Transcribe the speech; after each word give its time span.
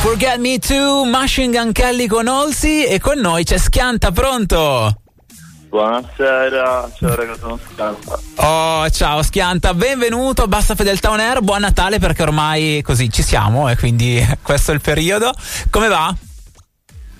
Forget 0.00 0.38
Me 0.38 0.58
Too, 0.58 1.04
Machine 1.04 1.54
Gun 1.54 1.72
Kelly 1.72 2.06
con 2.06 2.26
Olsi 2.26 2.86
e 2.86 2.98
con 2.98 3.18
noi 3.18 3.44
c'è 3.44 3.58
Schianta, 3.58 4.10
pronto? 4.10 4.94
Buonasera, 5.68 6.90
ciao 6.96 7.14
ragazzi, 7.14 7.40
sono 7.40 7.58
Schianta. 7.70 8.18
Oh, 8.36 8.88
ciao 8.88 9.22
Schianta, 9.22 9.74
benvenuto 9.74 10.44
a 10.44 10.46
Bassa 10.46 10.74
Fedeltà 10.74 11.10
On 11.10 11.20
Air, 11.20 11.42
buon 11.42 11.60
Natale 11.60 11.98
perché 11.98 12.22
ormai 12.22 12.80
così 12.82 13.10
ci 13.10 13.22
siamo 13.22 13.68
e 13.68 13.76
quindi 13.76 14.26
questo 14.40 14.70
è 14.70 14.74
il 14.74 14.80
periodo. 14.80 15.34
Come 15.68 15.88
va? 15.88 16.14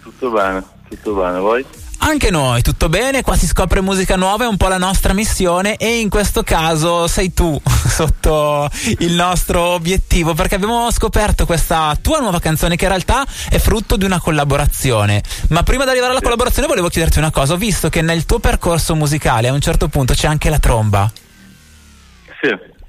Tutto 0.03 0.31
bene, 0.31 0.65
tutto 0.89 1.13
bene, 1.13 1.39
voi? 1.39 1.67
Anche 2.03 2.31
noi, 2.31 2.63
tutto 2.63 2.89
bene, 2.89 3.23
qua 3.23 3.37
si 3.37 3.47
scopre 3.47 3.83
musica 3.83 4.17
nuova, 4.17 4.45
è 4.45 4.47
un 4.47 4.57
po' 4.57 4.69
la 4.69 4.79
nostra 4.79 5.13
missione 5.13 5.77
e 5.77 6.01
in 6.01 6.09
questo 6.09 6.43
caso 6.43 7.07
sei 7.07 7.35
tu 7.35 7.61
sotto 7.63 8.71
il 8.99 9.13
nostro 9.13 9.61
obiettivo 9.61 10.33
perché 10.33 10.55
abbiamo 10.55 10.91
scoperto 10.91 11.45
questa 11.45 11.97
tua 12.01 12.19
nuova 12.21 12.41
canzone 12.41 12.77
che 12.77 12.85
in 12.85 12.91
realtà 12.91 13.27
è 13.51 13.59
frutto 13.59 13.97
di 13.97 14.07
una 14.07 14.19
collaborazione. 14.19 15.23
Ma 15.51 15.63
prima 15.63 15.85
di 15.85 15.91
arrivare 15.91 16.13
alla 16.13 16.23
collaborazione 16.23 16.67
volevo 16.67 16.89
chiederti 16.89 17.19
una 17.19 17.31
cosa, 17.31 17.53
ho 17.53 17.59
visto 17.59 17.91
che 17.91 18.01
nel 18.01 18.25
tuo 18.25 18.39
percorso 18.39 18.95
musicale 18.95 19.49
a 19.49 19.53
un 19.53 19.61
certo 19.61 19.89
punto 19.89 20.15
c'è 20.15 20.27
anche 20.27 20.49
la 20.49 20.59
tromba. 20.59 21.11
Sì. 22.41 22.49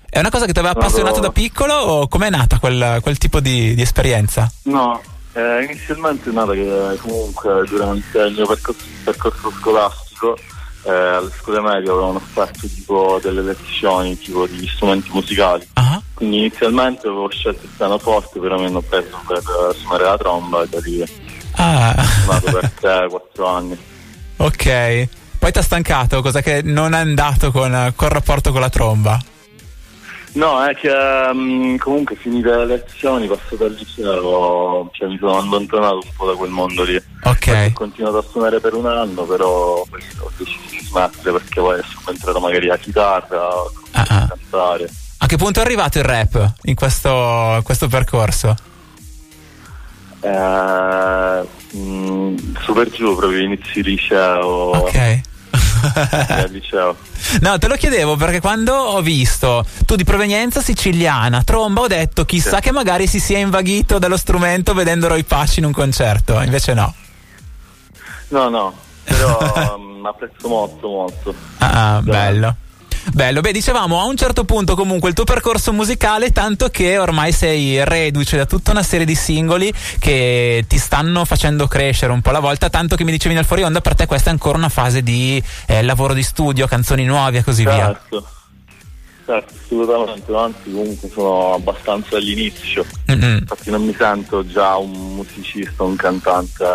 È 0.10 0.20
una 0.20 0.30
cosa 0.30 0.46
che 0.46 0.54
ti 0.54 0.60
aveva 0.60 0.74
appassionato 0.74 1.20
da 1.20 1.32
piccolo 1.32 1.74
o 1.74 2.08
com'è 2.08 2.30
nata 2.30 2.60
quel, 2.60 3.00
quel 3.02 3.18
tipo 3.18 3.42
di, 3.42 3.76
di 3.76 3.82
esperienza? 3.82 4.50
No, 4.64 5.02
eh, 5.34 5.64
inizialmente 5.64 6.30
è 6.30 6.34
nata 6.34 6.54
che 6.54 6.98
comunque 7.02 7.64
durante 7.68 8.18
il 8.20 8.34
mio 8.34 8.46
percorso, 8.48 8.84
percorso 9.04 9.52
scolastico 9.60 10.38
eh, 10.84 10.90
alle 10.92 11.32
scuole 11.40 11.62
medie 11.62 11.90
avevano 11.90 12.16
offerto 12.18 12.68
tipo 12.68 13.20
delle 13.22 13.42
lezioni 13.42 14.18
tipo 14.18 14.46
di 14.48 14.68
strumenti 14.68 15.10
musicali. 15.14 15.68
Ah, 15.74 16.02
Quindi 16.14 16.38
inizialmente 16.40 17.08
avevo 17.08 17.30
scelto 17.30 17.64
il 17.66 17.72
pianoforte, 17.78 18.40
però 18.40 18.58
mi 18.58 18.66
hanno 18.66 18.82
preso 18.82 19.20
per 19.28 19.38
eh, 19.38 19.76
suonare 19.78 20.04
la 20.04 20.18
tromba 20.18 20.64
e 20.64 20.68
da 20.68 20.80
lì 20.80 21.02
ho 21.02 21.06
Ah, 21.56 21.94
suonato 22.24 22.52
per 22.52 22.72
3-4 22.82 23.46
anni. 23.48 23.78
ok. 24.38 25.08
Poi 25.40 25.52
ti 25.52 25.58
ha 25.58 25.64
stancato, 25.64 26.22
cosa 26.22 26.42
che 26.42 26.62
non 26.64 26.94
è 26.94 27.00
andato 27.00 27.52
con, 27.52 27.92
col 27.96 28.10
rapporto 28.10 28.52
con 28.52 28.62
la 28.62 28.70
tromba. 28.70 29.20
No, 30.34 30.64
è 30.64 30.74
che 30.76 30.90
mm, 31.34 31.76
comunque 31.78 32.16
finite 32.16 32.56
le 32.56 32.66
lezioni, 32.66 33.28
passato 33.28 33.66
al 33.66 33.74
liceo, 33.74 34.90
cioè 34.94 35.10
mi 35.10 35.18
sono 35.18 35.38
allontanato 35.38 35.96
un 35.96 36.12
po' 36.16 36.26
da 36.28 36.36
quel 36.36 36.52
mondo 36.52 36.84
lì. 36.84 36.96
Ok. 37.24 37.46
Poi 37.46 37.66
Ho 37.66 37.72
continuato 37.74 38.18
a 38.18 38.24
suonare 38.30 38.60
per 38.62 38.74
un 38.74 38.86
anno, 38.86 39.24
però 39.24 39.86
poi 39.90 40.02
ho 40.20 40.32
deciso 40.38 40.60
di 40.70 40.80
smettere 40.86 41.32
perché 41.34 41.60
poi 41.60 41.80
è 41.80 41.84
subentrata 41.84 42.40
magari 42.40 42.68
la 42.68 42.78
chitarra, 42.78 43.48
Ah, 43.48 43.72
cominciato 43.74 44.14
ah. 44.14 44.22
a 44.24 44.28
cantare. 44.28 44.90
A 45.18 45.26
che 45.26 45.36
punto 45.38 45.60
è 45.60 45.64
arrivato 45.64 45.98
il 46.00 46.06
rap 46.06 46.54
in 46.64 46.76
questo, 46.76 47.10
in 47.58 47.62
questo 47.64 47.88
percorso? 47.88 48.56
Eh, 50.22 51.48
mm, 51.76 52.38
super 52.62 52.90
giù, 52.90 53.16
proprio 53.16 53.40
inizi 53.40 53.84
liceo. 53.84 54.46
Ok. 54.46 55.22
al 56.30 56.52
liceo. 56.52 56.96
No, 57.42 57.58
te 57.58 57.68
lo 57.68 57.76
chiedevo 57.76 58.16
perché 58.16 58.40
quando 58.40 58.74
ho 58.74 59.02
visto 59.02 59.66
tu 59.86 59.96
di 59.96 60.04
provenienza 60.04 60.62
siciliana, 60.62 61.44
tromba, 61.44 61.82
ho 61.82 61.88
detto 61.88 62.26
chissà 62.26 62.58
Sì. 62.58 62.62
che 62.64 62.72
magari 62.72 63.08
si 63.08 63.20
sia 63.20 63.38
invaghito 63.38 64.00
dallo 64.00 64.18
strumento 64.18 64.74
vedendo 64.74 65.08
Roy 65.08 65.24
Pasci 65.24 65.60
in 65.60 65.66
un 65.66 65.72
concerto, 65.72 66.42
invece 66.42 66.74
no. 66.74 66.94
No, 68.30 68.50
no, 68.50 68.74
però 69.04 69.78
mm, 69.80 70.06
apprezzo 70.06 70.48
molto, 70.48 70.88
molto. 70.88 71.36
Ah, 71.58 71.96
ah, 71.98 72.02
Dai. 72.02 72.12
bello. 72.12 72.56
Bello, 73.14 73.42
beh, 73.42 73.52
dicevamo 73.52 74.00
a 74.00 74.06
un 74.06 74.16
certo 74.16 74.46
punto 74.46 74.76
comunque 74.76 75.10
il 75.10 75.16
tuo 75.16 75.24
percorso 75.24 75.74
musicale, 75.74 76.32
tanto 76.32 76.70
che 76.70 76.98
ormai 76.98 77.32
sei 77.32 77.84
reduce 77.84 78.38
da 78.38 78.46
tutta 78.46 78.72
una 78.72 78.84
serie 78.84 79.06
di 79.06 79.16
singoli 79.16 79.74
che 80.00 80.64
ti 80.68 80.78
stanno 80.78 81.26
facendo 81.26 81.68
crescere 81.68 82.12
un 82.12 82.22
po' 82.22 82.30
alla 82.30 82.40
volta, 82.40 82.70
tanto 82.70 82.96
che 82.96 83.04
mi 83.04 83.12
dicevi 83.12 83.34
nel 83.34 83.46
fuori 83.46 83.64
onda, 83.64 83.82
per 83.82 83.96
te 83.96 84.06
questa 84.06 84.30
è 84.30 84.32
ancora 84.32 84.58
una 84.58 84.70
fase 84.70 85.02
di 85.02 85.42
eh, 85.68 85.82
lavoro 85.82 86.14
di 86.14 86.24
studio, 86.24 86.68
canzoni 86.68 87.06
nuove 87.06 87.40
e 87.40 87.44
così 87.44 87.64
via. 87.64 87.86
Certo. 87.86 88.28
Certo, 89.24 89.54
assolutamente, 89.64 90.36
anzi 90.36 90.72
comunque 90.72 91.10
sono 91.10 91.54
abbastanza 91.54 92.18
all'inizio. 92.18 92.84
Mm-mm. 93.12 93.38
Infatti 93.42 93.70
non 93.70 93.86
mi 93.86 93.96
sento 93.98 94.46
già 94.46 94.76
un 94.78 95.16
musicista, 95.16 95.84
un 95.84 95.96
cantante 95.96 96.66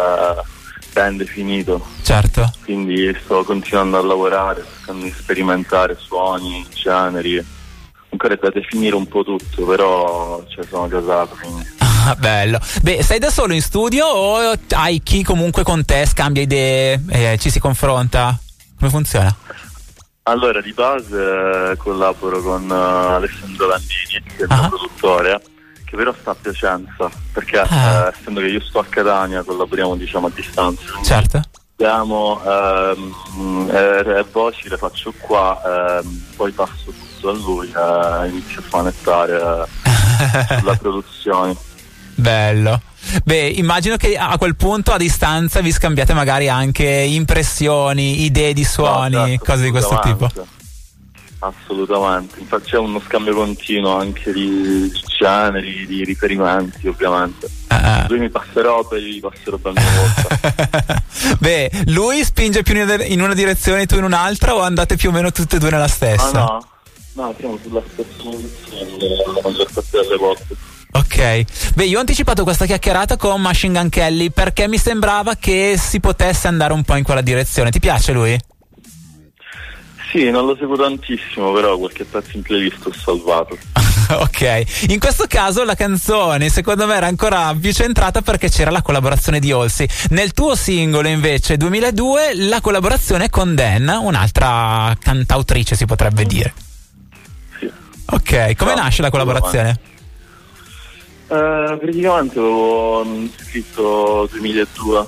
eh, 0.96 1.00
ben 1.02 1.16
definito, 1.16 1.84
Certo. 2.02 2.50
quindi 2.64 3.14
sto 3.22 3.44
continuando 3.44 3.98
a 3.98 4.02
lavorare, 4.02 4.64
cercando 4.76 5.04
di 5.04 5.12
sperimentare 5.16 5.96
suoni, 5.98 6.66
generi. 6.72 7.44
Ancora 8.10 8.34
è 8.34 8.38
da 8.40 8.50
definire 8.50 8.94
un 8.94 9.06
po' 9.08 9.22
tutto, 9.24 9.64
però 9.66 10.42
cioè, 10.48 10.64
sono 10.64 10.88
casato, 10.88 11.36
quindi 11.40 11.74
Ah, 11.78 12.14
bello. 12.14 12.58
Beh, 12.82 13.02
sei 13.02 13.18
da 13.18 13.30
solo 13.30 13.52
in 13.52 13.60
studio 13.60 14.06
o 14.06 14.52
hai 14.74 15.02
chi 15.02 15.22
comunque 15.24 15.64
con 15.64 15.84
te 15.84 16.06
scambia 16.06 16.40
idee 16.42 17.02
e 17.08 17.36
ci 17.38 17.50
si 17.50 17.58
confronta? 17.58 18.38
Come 18.78 18.90
funziona? 18.90 19.34
Allora, 20.28 20.60
di 20.60 20.72
base 20.72 21.72
eh, 21.72 21.76
collaboro 21.76 22.40
con 22.42 22.68
eh, 22.70 22.74
Alessandro 22.74 23.66
Landini, 23.68 24.22
che 24.24 24.36
è 24.36 24.42
il 24.42 24.46
Ah. 24.50 24.60
mio 24.60 24.68
produttore, 24.68 25.42
che 25.86 25.96
però 25.96 26.12
sta 26.18 26.32
a 26.32 26.34
Piacenza, 26.34 27.08
perché 27.32 27.58
Ah. 27.58 28.06
eh, 28.08 28.12
essendo 28.18 28.40
che 28.40 28.48
io 28.48 28.60
sto 28.60 28.80
a 28.80 28.84
Catania, 28.88 29.42
collaboriamo 29.42 29.96
diciamo 29.96 30.26
a 30.26 30.30
distanza. 30.34 30.82
Certo. 31.04 31.42
Abbiamo 31.78 32.40
ehm, 32.42 33.70
e, 33.70 33.76
e 34.18 34.24
voci 34.32 34.68
le 34.68 34.76
faccio 34.78 35.12
qua, 35.18 36.00
ehm, 36.02 36.22
poi 36.36 36.50
passo 36.52 36.84
tutto 36.86 37.28
a 37.28 37.32
lui 37.34 37.66
e 37.68 38.28
inizio 38.28 38.60
a 38.60 38.68
smanettare 38.68 39.66
eh, 39.84 40.56
sulla 40.58 40.76
produzione. 40.76 41.54
Bello. 42.14 42.80
Beh, 43.24 43.48
immagino 43.56 43.96
che 43.96 44.16
a 44.16 44.36
quel 44.38 44.56
punto 44.56 44.92
a 44.92 44.96
distanza 44.96 45.60
vi 45.60 45.70
scambiate 45.70 46.12
magari 46.14 46.48
anche 46.48 46.84
impressioni, 46.84 48.24
idee 48.24 48.52
di 48.52 48.64
suoni, 48.64 49.14
No, 49.14 49.26
certo, 49.26 49.44
cose 49.44 49.62
di 49.62 49.70
questo 49.70 49.98
tipo. 50.02 50.30
Assolutamente. 51.46 52.38
Infatti 52.40 52.70
c'è 52.70 52.78
uno 52.78 53.00
scambio 53.06 53.34
continuo 53.34 53.96
anche 53.96 54.32
di 54.32 54.90
generi, 55.18 55.86
di 55.86 56.04
riferimenti 56.04 56.86
ovviamente. 56.88 57.48
Ah, 57.68 58.02
ah. 58.02 58.06
Lui 58.08 58.20
mi 58.20 58.30
passa 58.30 58.60
roba 58.62 58.96
e 58.96 59.02
gli 59.02 59.20
passo 59.20 59.50
roba 59.50 59.70
a 59.70 59.72
mia 59.72 59.82
volta. 60.00 61.02
Beh, 61.40 61.70
lui 61.86 62.22
spinge 62.24 62.62
più 62.62 62.74
in 62.76 62.82
una- 62.82 63.04
una 63.20 63.34
direzione 63.34 63.82
e 63.82 63.86
tu 63.86 63.96
in 63.96 64.04
un'altra 64.04 64.54
o 64.54 64.60
andate 64.60 64.96
più 64.96 65.08
o 65.08 65.12
meno 65.12 65.32
tutte 65.32 65.56
e 65.56 65.58
due 65.58 65.70
nella 65.70 65.84
Ah 65.84 65.88
stessa? 65.88 66.30
no, 66.32 66.66
no, 67.14 67.34
siamo 67.38 67.58
sulla 67.62 67.82
stessa 67.92 68.08
posizione 68.22 68.90
la 69.08 69.40
maggior 69.42 69.66
parte 69.72 69.88
delle 70.00 70.16
volte. 70.16 70.46
Ok, 70.92 71.72
beh 71.74 71.84
io 71.84 71.98
ho 71.98 72.00
anticipato 72.00 72.42
questa 72.42 72.64
chiacchierata 72.64 73.16
con 73.18 73.40
Machine 73.42 73.78
Gun 73.78 73.90
Kelly 73.90 74.30
perché 74.30 74.66
mi 74.66 74.78
sembrava 74.78 75.34
che 75.34 75.74
si 75.78 76.00
potesse 76.00 76.48
andare 76.48 76.72
un 76.72 76.84
po' 76.84 76.94
in 76.96 77.04
quella 77.04 77.20
direzione. 77.20 77.70
Ti 77.70 77.80
piace 77.80 78.12
lui? 78.12 78.38
Sì, 80.16 80.30
non 80.30 80.46
lo 80.46 80.56
seguo 80.56 80.76
tantissimo, 80.76 81.52
però 81.52 81.76
qualche 81.76 82.04
pezzo 82.04 82.38
in 82.38 82.42
playlist 82.42 82.86
ho 82.86 82.92
salvato. 82.94 83.58
ok, 84.18 84.86
in 84.88 84.98
questo 84.98 85.26
caso 85.28 85.62
la 85.62 85.74
canzone 85.74 86.48
secondo 86.48 86.86
me 86.86 86.94
era 86.94 87.06
ancora 87.06 87.54
più 87.60 87.70
centrata 87.70 88.22
perché 88.22 88.48
c'era 88.48 88.70
la 88.70 88.80
collaborazione 88.80 89.40
di 89.40 89.52
Olsi. 89.52 89.86
Nel 90.10 90.32
tuo 90.32 90.54
singolo 90.54 91.08
invece 91.08 91.58
2002 91.58 92.34
la 92.34 92.62
collaborazione 92.62 93.28
con 93.28 93.54
Dan, 93.54 93.88
un'altra 93.88 94.96
cantautrice 94.98 95.76
si 95.76 95.84
potrebbe 95.84 96.24
dire. 96.24 96.54
Sì. 97.58 97.70
Ok, 98.06 98.56
come 98.56 98.74
No, 98.74 98.80
nasce 98.80 99.02
la 99.02 99.10
collaborazione? 99.10 99.78
Eh, 101.28 101.76
praticamente 101.78 102.38
avevo 102.38 103.04
scritto 103.36 104.26
2002, 104.30 105.06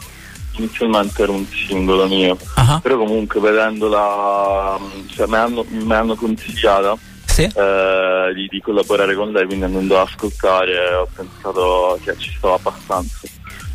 inizialmente 0.52 1.22
era 1.22 1.32
un 1.32 1.46
singolo 1.46 2.06
mio, 2.06 2.36
Ah, 2.54 2.80
però 2.82 2.96
comunque 2.98 3.40
vedendola, 3.40 4.78
mm, 4.78 5.08
cioè 5.08 5.26
mi 5.26 5.36
hanno, 5.36 5.64
hanno 5.88 6.14
consigliata 6.16 6.96
Sì? 7.26 7.42
eh, 7.44 8.32
di, 8.34 8.48
di 8.50 8.60
collaborare 8.60 9.14
con 9.14 9.30
lei, 9.30 9.46
quindi 9.46 9.64
andando 9.64 10.00
ad 10.00 10.08
ascoltare 10.08 10.94
ho 10.94 11.08
pensato 11.14 11.98
che 12.04 12.14
ci 12.18 12.34
stava 12.36 12.54
abbastanza. 12.54 13.20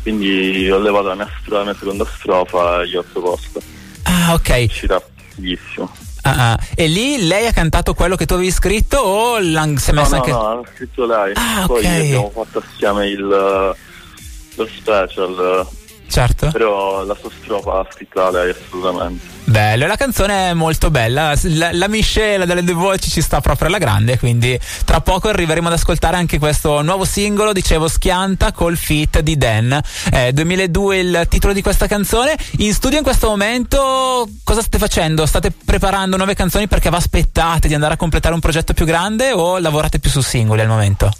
Quindi 0.02 0.70
ho 0.70 0.78
levato 0.78 1.06
la 1.08 1.14
mia, 1.14 1.30
stro- 1.40 1.56
la 1.58 1.64
mia 1.64 1.74
seconda 1.78 2.04
strofa 2.18 2.82
e 2.82 2.88
gli 2.88 2.96
ho 2.96 3.04
proposto. 3.10 3.60
Ah, 4.02 4.34
ok. 4.34 4.48
È 4.50 4.64
uscita 4.64 5.02
fighissimo. 5.34 5.90
Ah, 6.26 6.52
ah. 6.52 6.58
E 6.74 6.86
lì 6.88 7.26
lei 7.26 7.46
ha 7.46 7.52
cantato 7.52 7.94
quello 7.94 8.14
che 8.16 8.26
tu 8.26 8.34
avevi 8.34 8.50
scritto 8.50 8.98
o 8.98 9.38
l'ha 9.38 9.62
è 9.62 9.66
No, 9.66 9.72
messa 9.92 9.92
no, 9.92 10.16
anche... 10.16 10.30
no, 10.30 10.46
ha 10.46 10.62
scritto 10.74 11.06
lei. 11.06 11.32
Ah, 11.36 11.64
Poi 11.66 11.78
ok. 11.86 11.90
abbiamo 11.90 12.30
fatto 12.34 12.62
assieme 12.66 13.06
il, 13.08 13.20
lo 13.26 14.68
special, 14.76 15.66
Certo. 16.14 16.48
però 16.52 17.04
la 17.04 17.16
sua 17.18 17.28
strofa 17.42 17.84
lei 18.30 18.50
assolutamente. 18.50 19.32
Bello, 19.46 19.84
e 19.84 19.86
la 19.88 19.96
canzone 19.96 20.50
è 20.50 20.54
molto 20.54 20.88
bella, 20.88 21.34
la, 21.42 21.72
la 21.72 21.88
miscela 21.88 22.44
delle 22.44 22.62
due 22.62 22.74
voci 22.74 23.10
ci 23.10 23.20
sta 23.20 23.40
proprio 23.40 23.66
alla 23.66 23.78
grande, 23.78 24.16
quindi 24.16 24.56
tra 24.84 25.00
poco 25.00 25.28
arriveremo 25.28 25.66
ad 25.66 25.74
ascoltare 25.74 26.16
anche 26.16 26.38
questo 26.38 26.82
nuovo 26.82 27.04
singolo, 27.04 27.52
dicevo 27.52 27.88
Schianta 27.88 28.52
col 28.52 28.76
feat 28.76 29.18
di 29.20 29.36
Dan. 29.36 29.76
Eh, 30.12 30.32
2002 30.32 30.98
il 30.98 31.26
titolo 31.28 31.52
di 31.52 31.62
questa 31.62 31.88
canzone. 31.88 32.36
In 32.58 32.72
studio 32.72 32.98
in 32.98 33.04
questo 33.04 33.28
momento 33.28 34.28
cosa 34.44 34.60
state 34.60 34.78
facendo? 34.78 35.26
State 35.26 35.52
preparando 35.64 36.16
nuove 36.16 36.34
canzoni 36.34 36.68
perché 36.68 36.90
vi 36.90 36.96
aspettate 36.96 37.66
di 37.66 37.74
andare 37.74 37.94
a 37.94 37.96
completare 37.96 38.34
un 38.34 38.40
progetto 38.40 38.72
più 38.72 38.86
grande 38.86 39.32
o 39.32 39.58
lavorate 39.58 39.98
più 39.98 40.10
su 40.10 40.20
singoli 40.20 40.60
al 40.60 40.68
momento? 40.68 41.10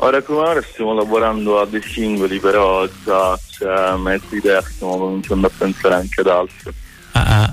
Ora 0.00 0.22
come 0.22 0.38
ora 0.38 0.62
stiamo 0.62 0.94
lavorando 0.94 1.60
a 1.60 1.66
dei 1.66 1.82
singoli, 1.82 2.38
però 2.38 2.86
già 3.04 3.38
c'è 3.50 3.96
mezza 3.96 4.36
idea, 4.36 4.62
stiamo 4.62 4.96
cominciando 4.96 5.48
a 5.48 5.50
pensare 5.56 5.94
anche 5.96 6.20
ad 6.20 6.28
altro. 6.28 6.72
Ah, 7.12 7.52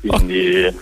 Quindi 0.00 0.74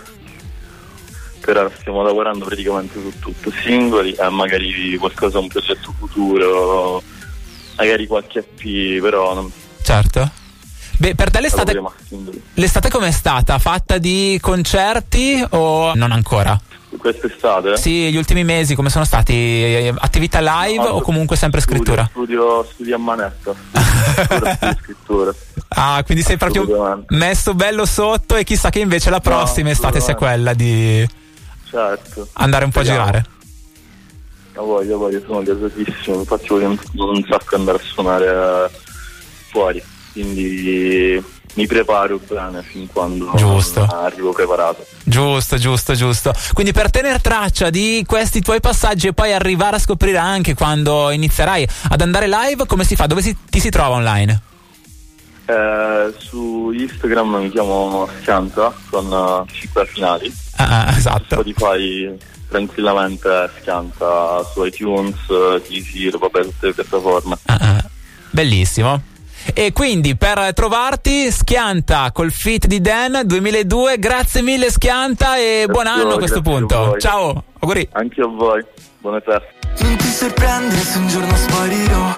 per 1.41 1.57
ora 1.57 1.71
stiamo 1.79 2.01
lavorando 2.01 2.45
praticamente 2.45 2.99
su 2.99 3.19
tutto, 3.19 3.51
singoli 3.51 4.13
e 4.13 4.29
magari 4.29 4.97
qualcosa, 4.97 5.37
un 5.37 5.47
progetto 5.47 5.93
futuro, 5.95 7.03
magari 7.77 8.07
qualche 8.07 8.39
EP, 8.39 8.99
però 8.99 9.35
non 9.35 9.51
certo. 9.83 10.31
Beh, 10.97 11.13
per 11.13 11.29
te 11.29 11.39
l'estate, 11.39 11.79
l'estate 12.55 12.89
com'è 12.89 13.11
stata? 13.11 13.59
Fatta 13.59 13.99
di 13.99 14.39
concerti 14.41 15.45
o 15.51 15.93
non 15.93 16.11
ancora? 16.11 16.59
Quest'estate? 16.97 17.77
Sì, 17.77 18.11
gli 18.11 18.17
ultimi 18.17 18.43
mesi 18.43 18.75
come 18.75 18.89
sono 18.89 19.05
stati? 19.05 19.33
Eh, 19.33 19.93
Attività 19.97 20.39
live 20.39 20.83
No, 20.83 20.89
o 20.95 21.01
comunque 21.01 21.35
sempre 21.35 21.61
scrittura? 21.61 22.05
Studio, 22.09 22.63
studio 22.71 22.95
a 22.95 22.99
manetta, 22.99 23.53
scrittura, 24.15 24.77
scrittura. 24.81 25.33
Ah, 25.69 26.01
quindi 26.05 26.23
sei 26.23 26.37
proprio 26.37 27.03
messo 27.09 27.53
bello 27.53 27.85
sotto 27.85 28.35
e 28.35 28.43
chissà 28.43 28.69
che 28.69 28.79
invece 28.79 29.09
la 29.09 29.19
prossima 29.19 29.69
estate 29.69 29.99
sia 29.99 30.15
quella 30.15 30.53
di 30.53 31.07
Certo. 31.69 32.27
andare 32.33 32.65
un 32.65 32.71
po' 32.71 32.79
a 32.79 32.83
Speriamo. 32.83 33.05
girare. 33.11 33.25
La 34.53 34.61
voglio, 34.61 34.97
voglio, 34.97 35.21
sono 35.25 35.43
gasatissimo, 35.43 36.17
infatti 36.19 36.47
voglio 36.47 36.69
un, 36.69 36.77
un 36.93 37.25
sacco 37.29 37.55
andare 37.55 37.77
a 37.77 37.81
suonare 37.81 38.25
eh, 38.25 38.69
fuori, 39.51 39.83
quindi 40.15 41.23
mi 41.55 41.67
preparo 41.67 42.19
bene 42.27 42.61
fin 42.63 42.87
quando 42.91 43.31
Giusto. 43.35 43.81
arrivo 43.83 44.31
preparato. 44.31 44.85
Giusto, 45.03 45.57
giusto, 45.57 45.93
giusto. 45.93 46.33
Quindi 46.53 46.71
per 46.71 46.89
tenere 46.89 47.19
traccia 47.19 47.69
di 47.69 48.03
questi 48.07 48.41
tuoi 48.41 48.59
passaggi 48.61 49.07
e 49.07 49.13
poi 49.13 49.33
arrivare 49.33 49.75
a 49.75 49.79
scoprire 49.79 50.17
anche 50.17 50.53
quando 50.53 51.09
inizierai 51.11 51.67
ad 51.89 52.01
andare 52.01 52.27
live, 52.27 52.65
come 52.65 52.83
si 52.83 52.95
fa? 52.95 53.05
Dove 53.07 53.21
si- 53.21 53.35
ti 53.49 53.59
si 53.59 53.69
trova 53.69 53.95
online? 53.95 54.41
Eh, 55.47 56.13
su 56.17 56.71
Instagram 56.71 57.35
mi 57.35 57.51
chiamo 57.51 58.07
Scianta 58.21 58.73
con 58.89 59.45
5 59.51 59.85
finali, 59.85 60.33
Ah, 60.57 60.85
ah, 60.87 60.97
esatto. 60.97 61.35
Spotify 61.35 62.17
tranquillamente 62.49 63.49
Scianta 63.61 64.43
su 64.51 64.63
iTunes, 64.63 65.15
Deezer, 65.67 66.17
vabbè 66.17 66.41
tutte 66.43 66.65
le 66.67 66.73
piattaforme. 66.73 67.37
Ah, 67.45 67.57
ah. 67.59 67.85
Bellissimo. 68.31 69.01
E 69.53 69.71
quindi 69.71 70.15
per 70.15 70.53
trovarti 70.53 71.31
Schianta 71.31 72.11
col 72.11 72.31
fit 72.31 72.67
di 72.67 72.81
Dan 72.81 73.21
2002, 73.25 73.99
grazie 73.99 74.41
mille 74.41 74.69
Schianta 74.69 75.37
e 75.37 75.65
buon 75.67 75.83
Grazie 75.83 75.89
a 75.89 75.93
anno 75.93 76.03
a 76.03 76.09
voi, 76.09 76.17
questo 76.17 76.39
a 76.39 76.41
punto. 76.41 76.85
voi. 76.85 76.99
Ciao, 76.99 77.43
auguri. 77.59 77.87
Anche 77.91 78.21
a 78.21 78.27
voi, 78.27 78.65
buone 78.99 79.21
feste. 79.21 79.53
Non 79.83 79.95
ti 79.97 80.07
sorprende 80.07 80.75
se 80.75 80.97
un 80.97 81.07
giorno 81.07 81.35
sparirò 81.35 82.13